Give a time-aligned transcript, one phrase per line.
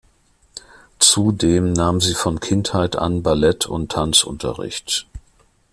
[0.97, 5.05] Zudem nahm sie von Kindheit an Ballett- und Tanzunterricht.